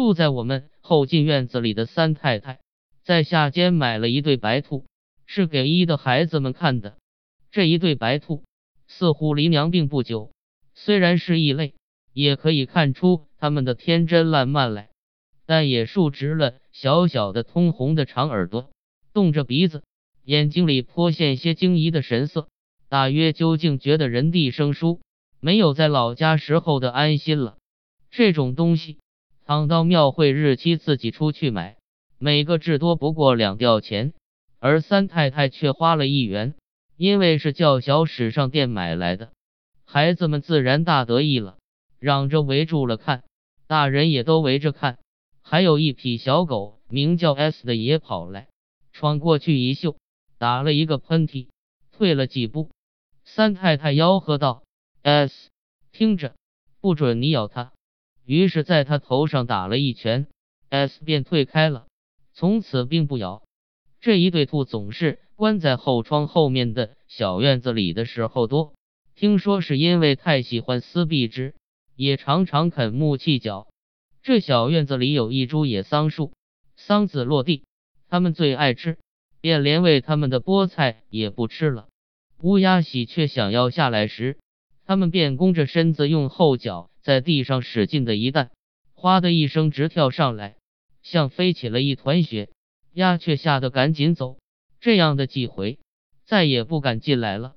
[0.00, 2.58] 住在我们后进院子里的三太太，
[3.04, 4.86] 在下间买了一对白兔，
[5.26, 6.96] 是给一的孩子们看的。
[7.50, 8.42] 这一对白兔
[8.88, 10.32] 似乎离娘并不久，
[10.72, 11.74] 虽然是异类，
[12.14, 14.88] 也可以看出他们的天真烂漫来。
[15.44, 18.70] 但也竖直了小小的通红的长耳朵，
[19.12, 19.82] 动着鼻子，
[20.24, 22.48] 眼睛里颇现些惊疑的神色。
[22.88, 25.02] 大约究竟觉得人地生疏，
[25.40, 27.58] 没有在老家时候的安心了。
[28.10, 28.96] 这种东西。
[29.50, 31.76] 倘到庙会日期，自己出去买，
[32.18, 34.12] 每个至多不过两吊钱，
[34.60, 36.54] 而三太太却花了一元，
[36.96, 39.32] 因为是叫小史上店买来的。
[39.84, 41.58] 孩子们自然大得意了，
[41.98, 43.24] 嚷着围住了看，
[43.66, 45.00] 大人也都围着看。
[45.42, 48.46] 还有一匹小狗，名叫 S 的也跑来，
[48.92, 49.96] 闯过去一嗅，
[50.38, 51.48] 打了一个喷嚏，
[51.90, 52.70] 退了几步。
[53.24, 54.62] 三太太吆喝道
[55.02, 55.50] ：“S，
[55.90, 56.36] 听着，
[56.80, 57.72] 不准你咬它。”
[58.30, 60.28] 于是，在他头上打了一拳
[60.68, 61.88] ，S 便退开了，
[62.32, 63.42] 从此并不咬。
[64.00, 68.72] 这一对兔总是关在后窗后面的小院子里的时候多，
[69.16, 71.56] 听说是因为太喜欢撕壁纸，
[71.96, 73.66] 也常常啃木器角。
[74.22, 76.32] 这小院子里有一株野桑树，
[76.76, 77.64] 桑子落地，
[78.08, 78.98] 它们最爱吃，
[79.40, 81.88] 便连喂它们的菠菜也不吃了。
[82.40, 84.38] 乌鸦、喜鹊想要下来时，
[84.86, 86.89] 它们便弓着身子，用后脚。
[87.02, 88.50] 在地上使劲的一弹，
[88.94, 90.56] 哗的一声直跳上来，
[91.02, 92.50] 像飞起了一团雪。
[92.92, 94.38] 鸦雀吓得赶紧走，
[94.80, 95.78] 这样的几回，
[96.24, 97.54] 再也不敢进来了。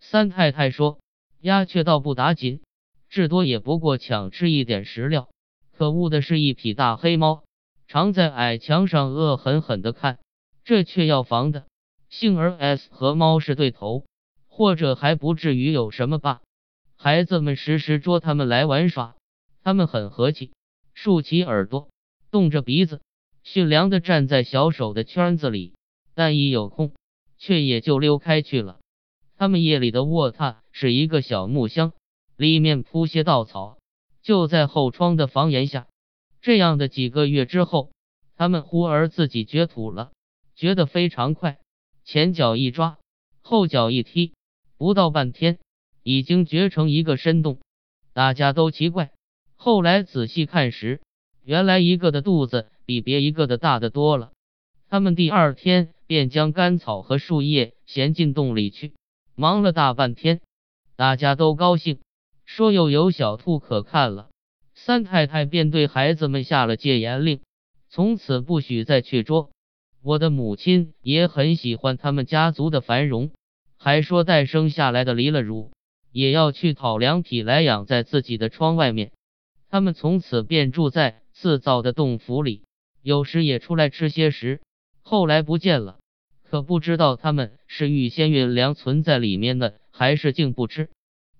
[0.00, 1.00] 三太太说
[1.40, 2.62] ：“鸦雀倒不打紧，
[3.08, 5.28] 至多也不过抢吃一点食料。
[5.70, 7.44] 可恶的是一匹大黑猫，
[7.88, 10.18] 常在矮墙上恶狠狠的看，
[10.64, 11.66] 这却要防的。
[12.08, 14.06] 幸而 S 和猫是对头，
[14.48, 16.40] 或者还不至于有什么吧。”
[17.02, 19.16] 孩子们时时捉他们来玩耍，
[19.62, 20.52] 他们很和气，
[20.92, 21.88] 竖起耳朵，
[22.30, 23.00] 动着鼻子，
[23.42, 25.72] 驯良的站在小手的圈子里。
[26.12, 26.92] 但一有空，
[27.38, 28.80] 却也就溜开去了。
[29.38, 31.94] 他们夜里的卧榻是一个小木箱，
[32.36, 33.78] 里面铺些稻草，
[34.20, 35.86] 就在后窗的房檐下。
[36.42, 37.92] 这样的几个月之后，
[38.36, 40.12] 他们忽而自己掘土了，
[40.54, 41.60] 掘得非常快，
[42.04, 42.98] 前脚一抓，
[43.40, 44.34] 后脚一踢，
[44.76, 45.58] 不到半天。
[46.02, 47.58] 已经掘成一个深洞，
[48.12, 49.10] 大家都奇怪。
[49.56, 51.00] 后来仔细看时，
[51.44, 54.32] 原来一个的肚子比别一个的大得多了。
[54.88, 58.94] 他们第二天便将干草和树叶衔进洞里去，
[59.34, 60.40] 忙了大半天，
[60.96, 62.00] 大家都高兴，
[62.44, 64.28] 说又有小兔可看了。
[64.74, 67.40] 三太太便对孩子们下了戒严令，
[67.90, 69.50] 从此不许再去捉。
[70.02, 73.30] 我的母亲也很喜欢他们家族的繁荣，
[73.76, 75.70] 还说待生下来的离了乳。
[76.12, 79.12] 也要去讨两匹来养在自己的窗外面。
[79.68, 82.64] 他们从此便住在自造的洞府里，
[83.02, 84.60] 有时也出来吃些食。
[85.02, 85.98] 后来不见了，
[86.42, 90.88] 可不知道他们是预先运粮存在里面的，还是竟不吃。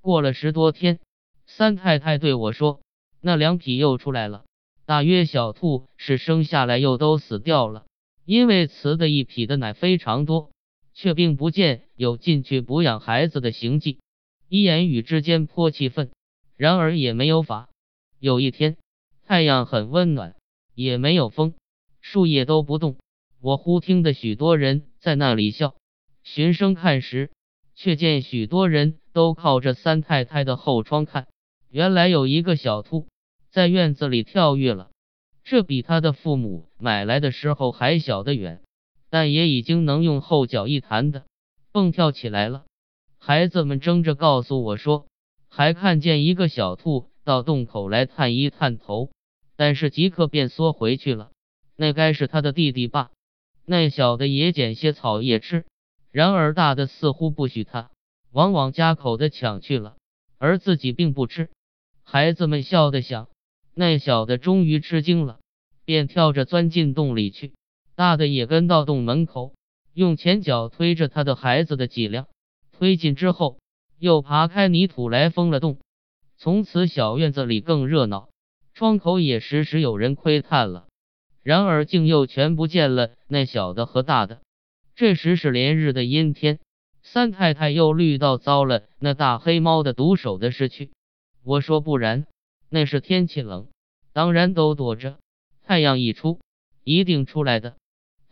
[0.00, 0.98] 过了十多天，
[1.46, 2.80] 三太太对我说
[3.20, 4.44] ：“那两匹又出来了，
[4.84, 7.86] 大约小兔是生下来又都死掉了，
[8.24, 10.50] 因为雌的一匹的奶非常多，
[10.94, 13.98] 却并不见有进去补养孩子的行迹。”
[14.48, 16.10] 一言语之间颇气愤，
[16.56, 17.68] 然而也没有法。
[18.20, 18.76] 有一天，
[19.26, 20.36] 太阳很温暖，
[20.74, 21.54] 也没有风，
[22.00, 22.96] 树叶都不动。
[23.40, 25.74] 我忽听得许多人在那里笑，
[26.22, 27.30] 循声看时，
[27.74, 31.26] 却见许多人都靠着三太太的后窗看。
[31.68, 33.08] 原来有一个小兔
[33.50, 34.90] 在院子里跳跃了，
[35.42, 38.62] 这比他的父母买来的时候还小得远，
[39.10, 41.24] 但也已经能用后脚一弹的
[41.72, 42.65] 蹦跳起来了。
[43.26, 45.08] 孩子们争着告诉我说，
[45.48, 49.10] 还看见一个小兔到洞口来探一探头，
[49.56, 51.32] 但是即刻便缩回去了。
[51.74, 53.10] 那该是他的弟弟吧？
[53.64, 55.64] 那小的也捡些草叶吃，
[56.12, 57.90] 然而大的似乎不许他，
[58.30, 59.96] 往往家口的抢去了，
[60.38, 61.48] 而自己并不吃。
[62.04, 63.28] 孩子们笑得想，
[63.74, 65.40] 那小的终于吃惊了，
[65.84, 67.54] 便跳着钻进洞里去。
[67.96, 69.52] 大的也跟到洞门口，
[69.94, 72.28] 用前脚推着他的孩子的脊梁。
[72.78, 73.58] 推进之后，
[73.98, 75.78] 又爬开泥土来封了洞。
[76.36, 78.28] 从此小院子里更热闹，
[78.74, 80.86] 窗口也时时有人窥探了。
[81.42, 84.40] 然而竟又全不见了那小的和大的。
[84.94, 86.58] 这时是连日的阴天，
[87.02, 90.90] 三太太又虑到遭了那大黑猫的毒手的事去。
[91.42, 92.26] 我说不然，
[92.68, 93.68] 那是天气冷，
[94.12, 95.18] 当然都躲着。
[95.62, 96.40] 太阳一出，
[96.84, 97.76] 一定出来的。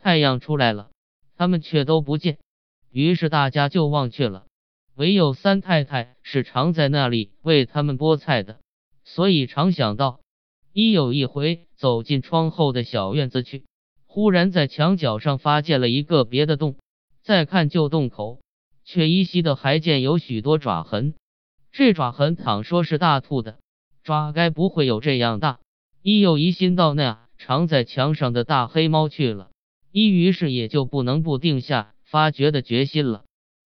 [0.00, 0.90] 太阳出来了，
[1.36, 2.36] 他们却都不见。
[2.94, 4.46] 于是大家就忘却了，
[4.94, 8.60] 唯有三太太是常在那里为他们剥菜的，
[9.02, 10.20] 所以常想到，
[10.72, 13.64] 一有一回走进窗后的小院子去，
[14.06, 16.76] 忽然在墙角上发现了一个别的洞，
[17.20, 18.40] 再看旧洞口，
[18.84, 21.14] 却依稀的还见有许多爪痕。
[21.72, 23.58] 这爪痕倘说是大兔的
[24.04, 25.58] 爪，该不会有这样大。
[26.00, 29.50] 一又疑心到那藏在墙上的大黑猫去了，
[29.90, 33.24] 一于是也就不能不定下发掘的决心了。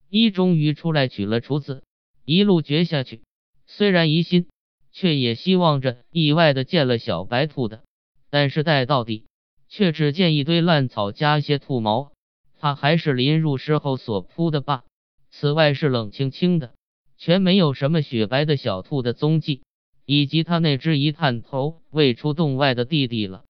[0.09, 1.83] 一终于出来取了锄子，
[2.25, 3.21] 一路掘下去。
[3.67, 4.47] 虽然疑心，
[4.91, 7.83] 却也希望着意外的见了小白兔的。
[8.31, 9.27] 但是待到底，
[9.69, 12.13] 却只见一堆烂草加些兔毛。
[12.59, 14.85] 他还是临入时候所铺的罢。
[15.29, 16.73] 此外是冷清清的。
[17.19, 19.61] 全没有什么雪白的小兔的踪迹，
[20.07, 23.45] 以及他那只一探头未出洞外的弟弟了。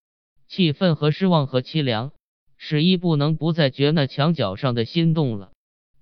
[0.49, 2.11] 气愤和失望和凄凉，
[2.59, 5.53] 使一不能不再觉那墙角上的心动了。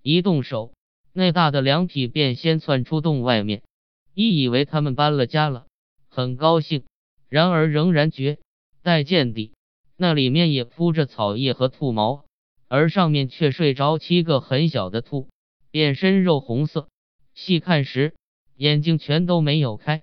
[0.02, 0.72] 一动手，
[1.12, 3.62] 那大的凉皮便先窜出洞外面。
[4.14, 5.66] 一以为他们搬了家了，
[6.08, 6.84] 很高兴。
[7.28, 8.38] 然而仍然觉
[8.82, 9.52] 待见地，
[9.96, 12.24] 那里面也铺着草叶和兔毛，
[12.68, 15.28] 而上面却睡着七个很小的兔，
[15.70, 16.88] 遍身肉红色。
[17.34, 18.14] 细看时，
[18.56, 20.02] 眼睛全都没有开，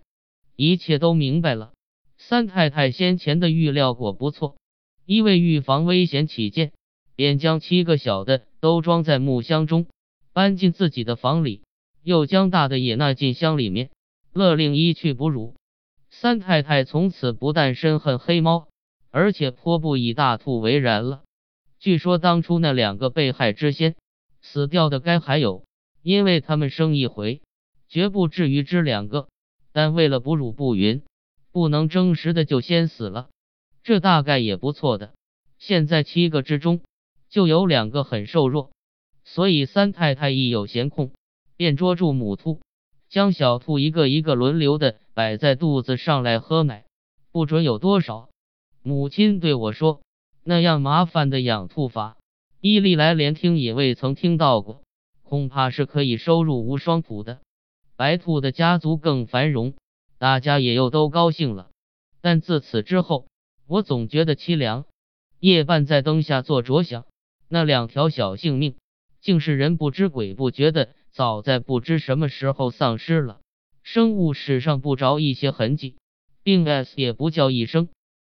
[0.56, 1.72] 一切都明白了。
[2.18, 4.58] 三太太先前的预料果不错，
[5.06, 6.72] 因为预防危险起见，
[7.16, 9.88] 便将七个小的都装在木箱中，
[10.34, 11.62] 搬进自己的房里，
[12.02, 13.90] 又将大的也纳进箱里面，
[14.32, 15.56] 勒令一去哺乳。
[16.10, 18.68] 三太太从此不但深恨黑猫，
[19.12, 21.24] 而且颇不以大兔为然了。
[21.80, 23.96] 据说当初那两个被害之先
[24.42, 25.64] 死掉的，该还有。
[26.02, 27.42] 因为他们生一回，
[27.88, 29.30] 绝不至于只两个，
[29.72, 31.02] 但为了哺乳不匀，
[31.52, 33.30] 不能争食的就先死了。
[33.84, 35.14] 这大概也不错的。
[35.60, 36.82] 现在七个之中
[37.30, 38.72] 就有两个很瘦弱，
[39.24, 41.12] 所以三太太一有闲空，
[41.56, 42.62] 便捉住母兔，
[43.10, 46.86] 将小兔一个一个轮流的摆在肚子上来喝奶，
[47.32, 48.30] 不准有多少。
[48.82, 50.02] 母亲对我说
[50.44, 52.18] ：“那样麻烦的养兔法，
[52.60, 54.82] 伊利来连听也未曾听到过。”
[55.24, 57.40] 恐怕是可以收入无双谱的，
[57.96, 59.74] 白兔的家族更繁荣，
[60.20, 61.70] 大家也又都高兴了。
[62.22, 63.26] 但自此之后，
[63.74, 64.86] 我总觉得凄凉。
[65.40, 67.08] 夜半在灯下坐着想，
[67.48, 68.76] 那两条小性命，
[69.20, 73.42] 竟是人不知鬼不觉的，早在不知什么时候丧失了。
[73.82, 75.96] 生物史上不着一些痕迹，
[76.44, 77.90] 并 s 也不叫一声。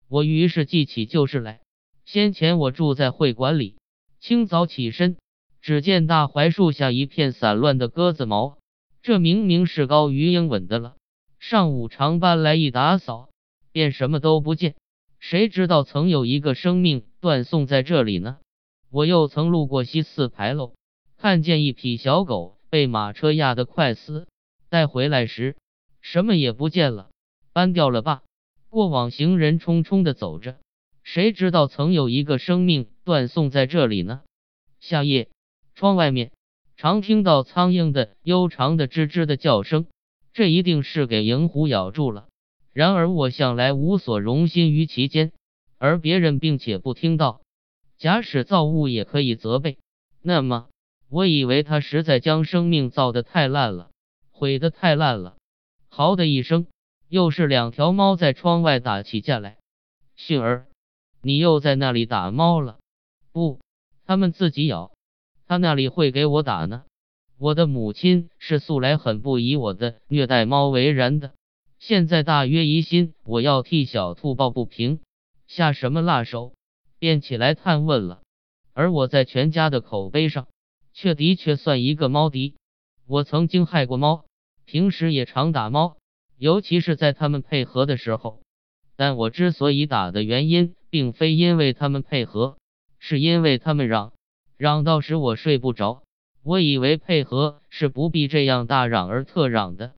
[0.08, 1.62] 我于是记起旧事来。
[2.06, 3.78] 先前我住在会馆里，
[4.20, 5.18] 清早起身。
[5.60, 8.60] 只见大槐树下一片散乱的鸽子毛，
[9.02, 10.98] 这明明是高于英文的了。
[11.40, 13.30] 上午常搬来一打扫，
[13.72, 14.76] 便什么都不见。
[15.22, 18.40] 谁知道曾有一个生命断送在这里呢？
[18.90, 20.74] 我又曾路过西四牌楼，
[21.16, 24.28] 看见一匹小狗被马车压得快死，
[24.68, 25.56] 带回来时
[26.02, 27.12] 什么也不见了，
[27.54, 28.24] 搬掉了吧？
[28.68, 30.58] 过往行人匆匆的走着，
[31.04, 34.22] 谁知道曾有一个生命断送在这里呢？
[34.80, 35.30] 夏夜。
[35.76, 36.32] 窗外面
[36.78, 39.86] 常听到苍蝇的悠长的吱吱的叫声，
[40.34, 42.28] 这一定是给蝇虎咬住了。
[42.74, 45.32] 然而我向来无所容心于其间，
[45.78, 47.42] 而别人并且不听到。
[47.98, 49.78] 假使造物也可以责备，
[50.22, 50.70] 那么
[51.10, 53.92] 我以为他实在将生命造得太烂了，
[54.32, 55.36] 毁得太烂了。
[55.90, 56.68] 嚎的一声，
[57.10, 59.58] 又是两条猫在窗外打起架来。
[60.16, 60.68] 迅儿，
[61.22, 62.80] 你又在那里打猫了？
[63.34, 63.60] 不，
[64.06, 64.92] 他们自己咬。
[65.48, 66.84] 他那里会给我打呢？
[67.38, 71.34] 我的母亲是素来很不以我的虐待猫为然的，
[71.82, 75.00] 现在大约疑心我要替小兔抱不平，
[75.48, 76.54] 下什么辣手，
[77.00, 78.22] 便起来探问了。
[78.74, 80.48] 而我在全家的口碑上，
[80.94, 82.54] 却的确算一个猫敌。
[83.08, 84.26] 我曾经害过猫，
[84.66, 85.98] 平时也常打猫，
[86.38, 88.44] 尤其是在他们配合的时候。
[88.96, 92.60] 但我之所以打的原因，并非因为他们配合，
[93.00, 94.14] 是因为他们嚷。
[94.56, 96.04] 嚷到使我睡不着，
[96.44, 99.96] 我以为配合是不必这样大嚷而特嚷的。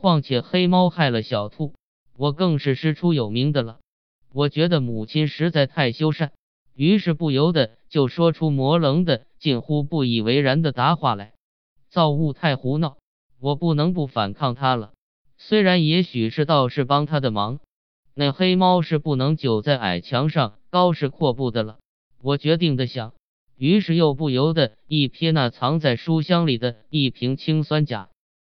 [0.00, 1.74] 况且黑猫害了小兔，
[2.16, 3.78] 我更是师出有名的了。
[4.32, 6.32] 我觉得母亲实在太修善，
[6.74, 11.34] 于是不由得就说出模棱的、近乎不以为然的答话来。
[11.90, 12.96] 造物太胡闹，
[13.40, 14.92] 我不能不反抗他了。
[15.36, 17.60] 虽然也许是道士帮他的忙，
[18.14, 21.78] 那黑猫是不能久在矮墙上高是阔步的了。
[22.22, 23.12] 我决定的想。
[23.56, 28.09] 于是又不由得一瞥那藏在书箱里的一瓶氰酸钾。